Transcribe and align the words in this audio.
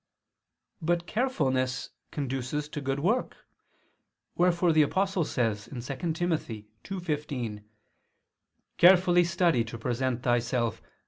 But 0.81 1.05
carefulness 1.05 1.91
conduces 2.09 2.67
to 2.69 2.81
good 2.81 2.99
work: 3.01 3.37
wherefore 4.33 4.71
the 4.73 4.81
Apostle 4.81 5.23
says 5.25 5.65
(2 5.65 5.79
Tim. 6.13 6.31
2:15): 6.31 7.61
"Carefully 8.77 9.23
study 9.23 9.63
to 9.63 9.77
present 9.77 10.23
thyself 10.23 10.81